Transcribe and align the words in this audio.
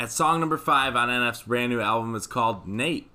At 0.00 0.10
song 0.10 0.40
number 0.40 0.56
five 0.56 0.96
on 0.96 1.10
NF's 1.10 1.42
brand 1.42 1.70
new 1.70 1.80
album, 1.82 2.14
is 2.14 2.26
called 2.26 2.66
Nate. 2.66 3.10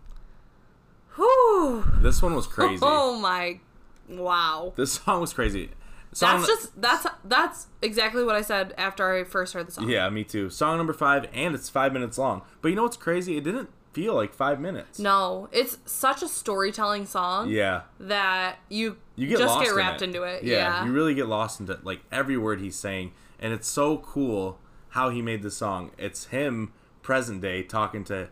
Whew. 1.15 1.83
This 1.97 2.21
one 2.21 2.35
was 2.35 2.45
crazy. 2.45 2.77
Oh 2.83 3.17
my, 3.19 3.59
wow. 4.07 4.71
This 4.75 4.93
song 4.93 5.21
was 5.21 5.33
crazy. 5.33 5.71
Song 6.13 6.37
That's 6.41 6.47
just 6.47 6.79
that's 6.81 7.07
that's 7.23 7.67
exactly 7.81 8.23
what 8.23 8.35
I 8.35 8.41
said 8.43 8.75
after 8.77 9.11
I 9.15 9.23
first 9.23 9.53
heard 9.55 9.67
the 9.67 9.71
song. 9.71 9.89
yeah, 9.89 10.07
me 10.11 10.23
too. 10.23 10.51
Song 10.51 10.77
number 10.77 10.93
five, 10.93 11.27
and 11.33 11.55
it's 11.55 11.69
five 11.69 11.91
minutes 11.91 12.19
long. 12.19 12.43
But 12.61 12.69
you 12.69 12.75
know 12.75 12.83
what's 12.83 12.97
crazy? 12.97 13.35
It 13.35 13.43
didn't 13.43 13.69
feel 13.93 14.13
like 14.13 14.33
five 14.33 14.59
minutes. 14.59 14.99
No, 14.99 15.49
it's 15.51 15.79
such 15.85 16.21
a 16.21 16.27
storytelling 16.27 17.07
song 17.07 17.49
Yeah, 17.49 17.81
that 17.99 18.57
you 18.69 18.97
you 19.15 19.27
get 19.27 19.39
just 19.39 19.59
get 19.59 19.69
in 19.69 19.75
wrapped 19.75 20.01
it. 20.03 20.05
into 20.05 20.21
it. 20.21 20.43
Yeah, 20.43 20.57
Yeah. 20.57 20.85
you 20.85 20.93
really 20.93 21.15
get 21.15 21.27
lost 21.27 21.59
into 21.59 21.79
like 21.83 22.01
every 22.11 22.37
word 22.37 22.61
he's 22.61 22.75
saying, 22.75 23.11
and 23.39 23.51
it's 23.53 23.67
so 23.67 23.97
cool 23.97 24.59
how 24.95 25.09
he 25.09 25.21
made 25.21 25.43
the 25.43 25.51
song. 25.51 25.91
It's 25.97 26.25
him 26.27 26.71
present 27.03 27.41
day 27.41 27.61
talking 27.63 28.03
to 28.05 28.29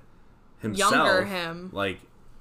himself, 0.60 0.92
Younger 0.93 1.25
him. 1.25 1.70
like 1.71 2.00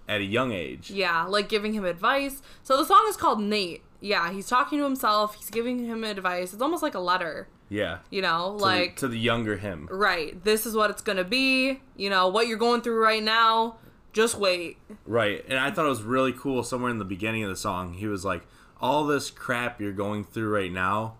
at 0.08 0.20
a 0.20 0.24
young 0.24 0.52
age. 0.52 0.90
Yeah, 0.90 1.24
like 1.24 1.48
giving 1.48 1.74
him 1.74 1.84
advice. 1.84 2.40
So 2.62 2.76
the 2.76 2.84
song 2.86 3.04
is 3.08 3.16
called 3.16 3.40
Nate. 3.42 3.82
Yeah, 4.00 4.32
he's 4.32 4.48
talking 4.48 4.78
to 4.78 4.84
himself. 4.84 5.34
He's 5.36 5.50
giving 5.50 5.84
him 5.86 6.02
advice. 6.04 6.52
It's 6.52 6.62
almost 6.62 6.82
like 6.82 6.94
a 6.94 7.00
letter, 7.00 7.48
Yeah, 7.68 7.98
you 8.10 8.22
know, 8.22 8.52
to 8.52 8.58
the- 8.58 8.64
like 8.64 8.96
to 8.96 9.08
the 9.08 9.18
younger 9.18 9.56
him. 9.58 9.88
right. 9.90 10.42
This 10.42 10.66
is 10.66 10.74
what 10.74 10.90
it's 10.90 11.02
gonna 11.02 11.24
be. 11.24 11.80
You 11.96 12.10
know 12.10 12.28
what 12.28 12.46
you're 12.48 12.58
going 12.58 12.80
through 12.80 13.00
right 13.02 13.22
now. 13.22 13.76
Just 14.12 14.36
wait. 14.36 14.76
Right. 15.06 15.44
And 15.48 15.58
I 15.58 15.70
thought 15.70 15.86
it 15.86 15.88
was 15.88 16.02
really 16.02 16.32
cool 16.32 16.62
somewhere 16.62 16.90
in 16.90 16.98
the 16.98 17.04
beginning 17.04 17.44
of 17.44 17.50
the 17.50 17.56
song. 17.56 17.94
He 17.94 18.06
was 18.06 18.24
like, 18.24 18.42
All 18.80 19.04
this 19.06 19.30
crap 19.30 19.80
you're 19.80 19.92
going 19.92 20.24
through 20.24 20.50
right 20.54 20.70
now 20.72 21.14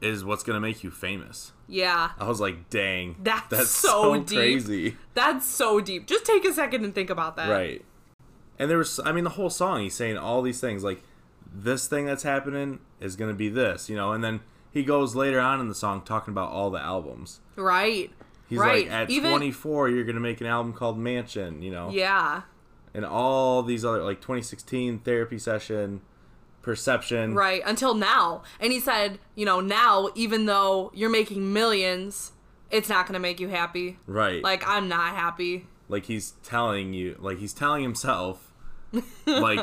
is 0.00 0.24
what's 0.24 0.42
to 0.54 0.60
make 0.60 0.82
you 0.84 0.90
famous. 0.90 1.52
Yeah, 1.66 2.10
I 2.18 2.28
was 2.28 2.40
like, 2.40 2.68
Dang. 2.70 3.16
That's 3.22 3.70
so 3.70 4.20
deep. 4.22 4.38
crazy. 4.38 4.96
that's 5.14 5.46
so 5.46 5.80
deep. 5.80 6.06
Just 6.06 6.24
take 6.24 6.44
a 6.44 6.52
second 6.52 6.84
and 6.84 6.94
think 6.94 7.10
about 7.10 7.36
that. 7.36 7.48
Right. 7.48 7.84
And 8.58 8.70
there 8.70 8.78
was, 8.78 9.00
I 9.04 9.12
mean, 9.12 9.24
the 9.24 9.30
whole 9.30 9.50
song, 9.50 9.80
he's 9.82 9.94
saying 9.94 10.16
all 10.16 10.42
these 10.42 10.60
things 10.60 10.84
like, 10.84 11.02
This 11.52 11.86
thing 11.88 12.06
that's 12.06 12.22
happening 12.22 12.80
is 13.00 13.16
to 13.30 13.34
be 13.34 13.48
this, 13.48 13.88
you 13.88 13.96
know? 13.96 14.12
And 14.12 14.22
then 14.22 14.40
he 14.70 14.84
goes 14.84 15.14
later 15.14 15.40
on 15.40 15.60
in 15.60 15.68
the 15.68 15.74
song 15.74 16.02
talking 16.02 16.32
about 16.32 16.50
all 16.50 16.70
the 16.70 16.80
albums. 16.80 17.40
Right. 17.56 18.10
He's 18.48 18.58
right. 18.58 18.84
like, 18.84 18.92
At 18.92 19.10
Even 19.10 19.30
24, 19.30 19.88
you're 19.88 20.04
going 20.04 20.14
to 20.16 20.20
make 20.20 20.40
an 20.40 20.46
album 20.46 20.72
called 20.72 20.98
Mansion, 20.98 21.62
you 21.62 21.70
know? 21.70 21.90
yeah. 21.90 22.42
And 22.96 23.04
all 23.04 23.64
these 23.64 23.84
other, 23.84 24.04
like 24.04 24.20
2016 24.20 25.00
therapy 25.00 25.36
session, 25.36 26.02
Perception. 26.64 27.34
Right, 27.34 27.62
until 27.64 27.94
now. 27.94 28.42
And 28.58 28.72
he 28.72 28.80
said, 28.80 29.18
you 29.36 29.44
know, 29.46 29.60
now, 29.60 30.08
even 30.14 30.46
though 30.46 30.90
you're 30.94 31.10
making 31.10 31.52
millions, 31.52 32.32
it's 32.70 32.88
not 32.88 33.06
going 33.06 33.12
to 33.14 33.20
make 33.20 33.38
you 33.38 33.48
happy. 33.48 33.98
Right. 34.06 34.42
Like, 34.42 34.66
I'm 34.66 34.88
not 34.88 35.14
happy. 35.14 35.66
like 35.88 36.06
he's 36.06 36.32
telling 36.42 36.92
you 36.94 37.16
like 37.20 37.38
he's 37.38 37.52
telling 37.52 37.82
himself 37.82 38.50
like 39.26 39.60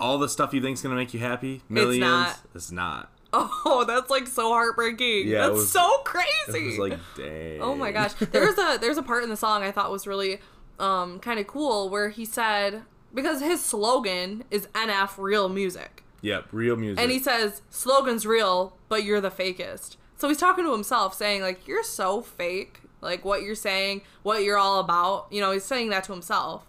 all 0.00 0.18
the 0.18 0.28
stuff 0.28 0.52
you 0.52 0.60
think's 0.60 0.82
gonna 0.82 0.94
make 0.96 1.14
you 1.14 1.20
happy 1.20 1.62
millions 1.68 2.00
not. 2.00 2.38
it's 2.54 2.72
not 2.72 3.10
Oh, 3.32 3.84
that's 3.86 4.10
like 4.10 4.26
so 4.26 4.48
heartbreaking. 4.48 5.28
Yeah, 5.28 5.44
it 5.46 5.48
that's 5.50 5.52
was- 5.60 5.70
so 5.72 5.86
it 6.00 6.04
crazy. 6.04 6.66
was 6.66 6.78
like 6.78 6.98
dang 7.16 7.60
oh 7.62 7.76
my 7.76 7.92
gosh. 7.92 8.14
There's 8.14 8.58
a 8.58 8.78
there's 8.80 8.96
a 8.98 9.02
part 9.02 9.22
in 9.22 9.30
the 9.30 9.36
song 9.36 9.62
I 9.62 9.70
thought 9.70 9.92
was 9.92 10.06
really 10.08 10.40
um 10.80 11.20
kind 11.20 11.38
of 11.38 11.46
cool 11.46 11.88
where 11.88 12.08
he 12.08 12.24
said 12.24 12.82
because 13.14 13.40
his 13.40 13.62
slogan 13.64 14.42
is 14.50 14.66
NF 14.74 15.18
real 15.18 15.48
music. 15.48 16.02
Yep 16.22 16.46
real 16.52 16.76
music 16.76 17.02
And 17.02 17.10
he 17.10 17.18
says, 17.18 17.62
slogan's 17.70 18.26
real, 18.26 18.76
but 18.88 19.04
you're 19.04 19.20
the 19.20 19.30
fakest. 19.30 19.96
So 20.16 20.28
he's 20.28 20.38
talking 20.38 20.64
to 20.64 20.72
himself, 20.72 21.14
saying, 21.14 21.40
like, 21.42 21.66
you're 21.66 21.82
so 21.82 22.20
fake. 22.20 22.80
Like, 23.00 23.24
what 23.24 23.42
you're 23.42 23.54
saying, 23.54 24.02
what 24.22 24.42
you're 24.44 24.58
all 24.58 24.78
about. 24.80 25.28
You 25.30 25.40
know, 25.40 25.50
he's 25.52 25.64
saying 25.64 25.88
that 25.90 26.04
to 26.04 26.12
himself. 26.12 26.66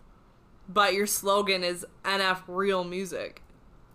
But 0.69 0.93
your 0.93 1.05
slogan 1.07 1.61
is 1.63 1.85
NF 2.05 2.43
real 2.47 2.83
music. 2.85 3.41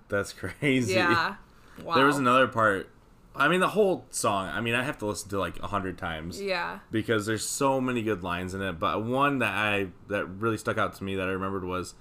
that's 0.08 0.32
crazy 0.42 0.92
Yeah. 0.94 1.36
Wow. 1.82 1.94
there 1.94 2.06
was 2.06 2.16
another 2.18 2.46
part 2.48 2.88
i 3.34 3.48
mean 3.48 3.60
the 3.60 3.68
whole 3.68 4.06
song 4.08 4.48
i 4.48 4.62
mean 4.62 4.74
i 4.74 4.82
have 4.82 4.96
to 4.96 5.04
listen 5.04 5.28
to 5.28 5.38
like 5.38 5.62
a 5.62 5.66
hundred 5.66 5.98
times 5.98 6.40
Yeah. 6.40 6.78
because 6.90 7.26
there's 7.26 7.46
so 7.46 7.82
many 7.82 8.02
good 8.02 8.22
lines 8.22 8.54
in 8.54 8.62
it 8.62 8.78
but 8.78 9.04
one 9.04 9.40
that 9.40 9.52
i 9.52 9.88
that 10.08 10.24
really 10.24 10.56
stuck 10.56 10.78
out 10.78 10.94
to 10.94 11.04
me 11.04 11.16
that 11.16 11.28
i 11.28 11.32
remembered 11.32 11.64
was 11.64 11.94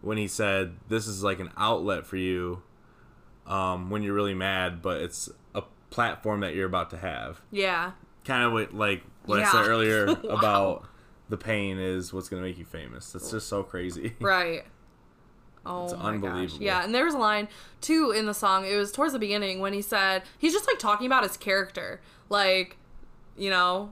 when 0.00 0.16
he 0.16 0.28
said 0.28 0.76
this 0.88 1.08
is 1.08 1.24
like 1.24 1.40
an 1.40 1.50
outlet 1.56 2.06
for 2.06 2.16
you 2.16 2.62
um, 3.46 3.90
when 3.90 4.02
you're 4.02 4.14
really 4.14 4.34
mad 4.34 4.82
but 4.82 5.00
it's 5.00 5.28
a 5.54 5.62
platform 5.90 6.40
that 6.40 6.54
you're 6.54 6.66
about 6.66 6.90
to 6.90 6.96
have 6.96 7.40
Yeah. 7.50 7.92
kind 8.24 8.42
of 8.44 8.52
what 8.52 8.74
like 8.74 9.02
what 9.24 9.40
I 9.40 9.50
said 9.50 9.66
earlier 9.68 10.06
Wow. 10.06 10.20
about 10.30 10.84
the 11.28 11.36
pain 11.36 11.78
is 11.78 12.12
what's 12.12 12.28
gonna 12.28 12.42
make 12.42 12.58
you 12.58 12.64
famous. 12.64 13.12
That's 13.12 13.30
just 13.30 13.48
so 13.48 13.62
crazy. 13.62 14.14
Right. 14.20 14.64
Oh 15.64 15.84
It's 15.84 15.92
my 15.94 15.98
gosh. 15.98 16.06
unbelievable. 16.14 16.62
Yeah, 16.64 16.84
and 16.84 16.94
there 16.94 17.04
was 17.04 17.14
a 17.14 17.18
line 17.18 17.48
too 17.80 18.12
in 18.12 18.26
the 18.26 18.34
song. 18.34 18.64
It 18.64 18.76
was 18.76 18.92
towards 18.92 19.12
the 19.12 19.18
beginning 19.18 19.58
when 19.60 19.72
he 19.72 19.82
said 19.82 20.22
he's 20.38 20.52
just 20.52 20.66
like 20.66 20.78
talking 20.78 21.06
about 21.06 21.24
his 21.24 21.36
character, 21.36 22.00
like 22.28 22.76
you 23.36 23.50
know, 23.50 23.90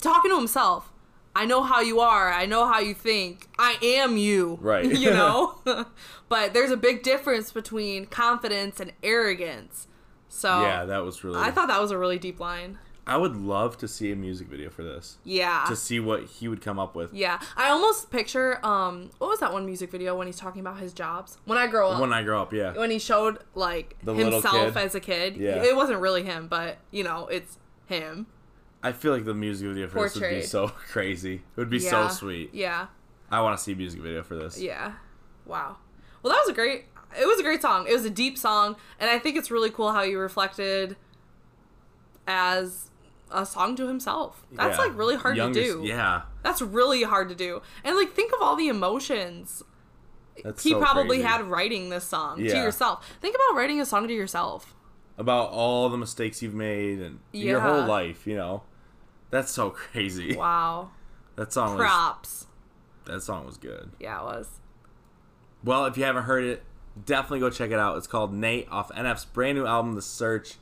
talking 0.00 0.30
to 0.30 0.36
himself. 0.38 0.91
I 1.34 1.46
know 1.46 1.62
how 1.62 1.80
you 1.80 2.00
are. 2.00 2.30
I 2.32 2.46
know 2.46 2.66
how 2.70 2.78
you 2.80 2.94
think. 2.94 3.48
I 3.58 3.76
am 3.82 4.16
you. 4.16 4.58
Right. 4.60 4.84
you 4.98 5.10
know. 5.10 5.56
but 6.28 6.52
there's 6.52 6.70
a 6.70 6.76
big 6.76 7.02
difference 7.02 7.52
between 7.52 8.06
confidence 8.06 8.80
and 8.80 8.92
arrogance. 9.02 9.88
So 10.28 10.62
yeah, 10.62 10.84
that 10.86 11.04
was 11.04 11.24
really. 11.24 11.38
I 11.40 11.50
thought 11.50 11.68
that 11.68 11.80
was 11.80 11.90
a 11.90 11.98
really 11.98 12.18
deep 12.18 12.40
line. 12.40 12.78
I 13.06 13.16
would 13.16 13.36
love 13.36 13.76
to 13.78 13.88
see 13.88 14.12
a 14.12 14.16
music 14.16 14.46
video 14.46 14.70
for 14.70 14.84
this 14.84 15.18
Yeah. 15.24 15.64
to 15.66 15.74
see 15.74 15.98
what 15.98 16.22
he 16.24 16.46
would 16.46 16.60
come 16.62 16.78
up 16.78 16.94
with. 16.94 17.12
yeah. 17.12 17.40
I 17.56 17.68
almost 17.68 18.10
picture 18.12 18.64
um 18.64 19.10
what 19.18 19.28
was 19.28 19.40
that 19.40 19.52
one 19.52 19.66
music 19.66 19.90
video 19.90 20.16
when 20.16 20.28
he's 20.28 20.36
talking 20.38 20.60
about 20.60 20.78
his 20.78 20.92
jobs? 20.92 21.36
When 21.44 21.58
I 21.58 21.66
grow 21.66 21.90
up. 21.90 22.00
When 22.00 22.12
I 22.12 22.22
grow 22.22 22.40
up, 22.40 22.52
yeah, 22.52 22.74
when 22.74 22.90
he 22.92 23.00
showed 23.00 23.38
like 23.56 23.96
The 24.04 24.14
himself 24.14 24.76
as 24.76 24.94
a 24.94 25.00
kid. 25.00 25.36
Yeah. 25.36 25.64
It 25.64 25.74
wasn't 25.74 25.98
really 26.00 26.22
him, 26.22 26.46
but 26.46 26.78
you 26.92 27.02
know, 27.02 27.26
it's 27.26 27.58
him. 27.86 28.26
I 28.82 28.92
feel 28.92 29.12
like 29.12 29.24
the 29.24 29.34
music 29.34 29.68
video 29.68 29.86
for 29.88 30.02
this 30.02 30.14
would 30.16 30.28
be 30.30 30.42
so 30.42 30.68
crazy. 30.92 31.34
It 31.36 31.42
would 31.56 31.70
be 31.70 31.78
Yeah. 31.78 32.08
so 32.08 32.14
sweet. 32.14 32.50
Yeah. 32.52 32.86
I 33.30 33.40
want 33.40 33.56
to 33.56 33.62
see 33.62 33.72
a 33.72 33.76
music 33.76 34.00
video 34.00 34.22
for 34.22 34.34
this. 34.36 34.60
Yeah. 34.60 34.92
Wow. 35.46 35.76
Well, 36.22 36.32
that 36.32 36.40
was 36.40 36.48
a 36.48 36.52
great 36.52 36.86
it 37.18 37.26
was 37.26 37.38
a 37.38 37.42
great 37.42 37.60
song. 37.62 37.86
It 37.86 37.92
was 37.92 38.06
a 38.06 38.10
deep 38.10 38.38
song, 38.38 38.74
and 38.98 39.10
I 39.10 39.18
think 39.18 39.36
it's 39.36 39.50
really 39.50 39.68
cool 39.70 39.92
how 39.92 40.02
he 40.02 40.14
reflected 40.14 40.96
as 42.26 42.90
a 43.30 43.44
song 43.46 43.76
to 43.76 43.86
himself. 43.88 44.44
That's 44.52 44.78
Yeah. 44.78 44.84
like 44.84 44.96
really 44.96 45.16
hard 45.16 45.36
Youngest- 45.36 45.66
to 45.72 45.82
do. 45.82 45.86
Yeah, 45.86 46.22
That's 46.42 46.60
really 46.62 47.02
hard 47.02 47.28
to 47.28 47.34
do. 47.34 47.62
And 47.84 47.96
like 47.96 48.12
think 48.12 48.32
of 48.32 48.40
all 48.42 48.56
the 48.56 48.68
emotions 48.68 49.62
that's 50.42 50.62
he 50.62 50.70
so 50.70 50.80
probably 50.80 51.18
crazy. 51.18 51.22
had 51.22 51.42
writing 51.46 51.88
this 51.90 52.04
song 52.04 52.38
to 52.38 52.44
yourself. 52.44 53.06
Think 53.20 53.34
about 53.36 53.56
writing 53.56 53.80
a 53.80 53.86
song 53.86 54.08
to 54.08 54.14
yourself. 54.14 54.74
about 55.18 55.50
all 55.50 55.88
the 55.90 55.98
mistakes 55.98 56.40
you've 56.42 56.54
made 56.54 56.98
and 56.98 57.20
your 57.32 57.60
whole 57.60 57.84
life. 57.84 58.26
You 58.26 58.34
know, 58.36 58.62
that's 59.32 59.50
so 59.50 59.70
crazy. 59.70 60.36
Wow. 60.36 60.90
That 61.34 61.52
song 61.52 61.76
was 61.76 61.84
Props. 61.84 62.46
that 63.06 63.22
song 63.22 63.46
was 63.46 63.56
good. 63.56 63.90
Yeah, 63.98 64.20
it 64.20 64.24
was. 64.24 64.48
Well, 65.64 65.86
if 65.86 65.96
you 65.96 66.04
haven't 66.04 66.24
heard 66.24 66.44
it, 66.44 66.62
definitely 67.06 67.40
go 67.40 67.48
check 67.50 67.70
it 67.70 67.78
out. 67.78 67.96
It's 67.96 68.06
called 68.06 68.32
Nate 68.34 68.68
off 68.70 68.90
NF's 68.92 69.24
brand 69.24 69.56
new 69.58 69.66
album, 69.66 69.94
The 69.94 70.02
Search. 70.02 70.54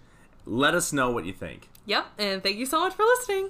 Let 0.47 0.75
us 0.75 0.92
know 0.92 1.10
what 1.10 1.25
you 1.26 1.32
think. 1.32 1.69
Yep, 1.86 2.06
and 2.19 2.42
thank 2.42 2.56
you 2.56 2.66
so 2.66 2.81
much 2.81 2.94
for 2.94 3.03
listening. 3.04 3.48